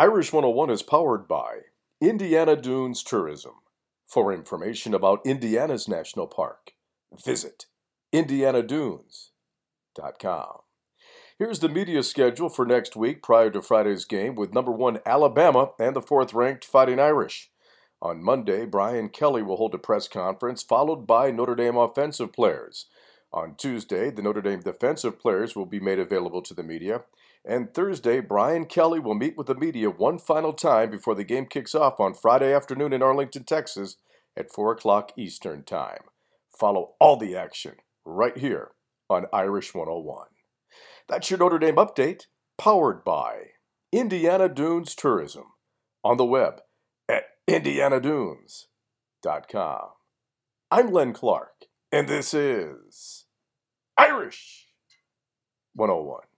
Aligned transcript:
Irish 0.00 0.32
101 0.32 0.70
is 0.70 0.82
powered 0.82 1.28
by 1.28 1.58
Indiana 2.00 2.56
Dunes 2.56 3.02
Tourism. 3.02 3.56
For 4.06 4.32
information 4.32 4.94
about 4.94 5.20
Indiana's 5.26 5.88
national 5.88 6.26
park, 6.26 6.72
visit 7.22 7.66
indianadunes.com. 8.10 10.56
Here's 11.38 11.58
the 11.58 11.68
media 11.68 12.02
schedule 12.02 12.48
for 12.48 12.64
next 12.64 12.96
week 12.96 13.22
prior 13.22 13.50
to 13.50 13.60
Friday's 13.60 14.06
game 14.06 14.36
with 14.36 14.54
number 14.54 14.72
one 14.72 15.00
Alabama 15.04 15.72
and 15.78 15.94
the 15.94 16.00
fourth 16.00 16.32
ranked 16.32 16.64
Fighting 16.64 16.98
Irish. 16.98 17.50
On 18.00 18.24
Monday, 18.24 18.64
Brian 18.64 19.10
Kelly 19.10 19.42
will 19.42 19.58
hold 19.58 19.74
a 19.74 19.78
press 19.78 20.08
conference 20.08 20.62
followed 20.62 21.06
by 21.06 21.30
Notre 21.30 21.54
Dame 21.54 21.76
offensive 21.76 22.32
players. 22.32 22.86
On 23.32 23.54
Tuesday, 23.54 24.10
the 24.10 24.22
Notre 24.22 24.42
Dame 24.42 24.60
defensive 24.60 25.20
players 25.20 25.54
will 25.54 25.66
be 25.66 25.78
made 25.78 26.00
available 26.00 26.42
to 26.42 26.52
the 26.52 26.64
media. 26.64 27.04
And 27.44 27.72
Thursday, 27.72 28.20
Brian 28.20 28.66
Kelly 28.66 28.98
will 28.98 29.14
meet 29.14 29.36
with 29.36 29.46
the 29.46 29.54
media 29.54 29.88
one 29.88 30.18
final 30.18 30.52
time 30.52 30.90
before 30.90 31.14
the 31.14 31.24
game 31.24 31.46
kicks 31.46 31.74
off 31.74 32.00
on 32.00 32.14
Friday 32.14 32.52
afternoon 32.52 32.92
in 32.92 33.02
Arlington, 33.02 33.44
Texas 33.44 33.96
at 34.36 34.52
4 34.52 34.72
o'clock 34.72 35.12
Eastern 35.16 35.62
Time. 35.62 36.02
Follow 36.50 36.94
all 36.98 37.16
the 37.16 37.36
action 37.36 37.76
right 38.04 38.36
here 38.36 38.72
on 39.08 39.26
Irish 39.32 39.74
101. 39.74 40.26
That's 41.08 41.30
your 41.30 41.38
Notre 41.38 41.58
Dame 41.58 41.76
update, 41.76 42.26
powered 42.58 43.04
by 43.04 43.52
Indiana 43.92 44.48
Dunes 44.48 44.94
Tourism 44.94 45.46
on 46.04 46.16
the 46.16 46.24
web 46.24 46.60
at 47.08 47.24
indianadunes.com. 47.46 49.88
I'm 50.70 50.92
Len 50.92 51.12
Clark, 51.12 51.64
and 51.92 52.08
this 52.08 52.34
is 52.34 53.26
Irish 53.98 54.66
101. 55.74 56.29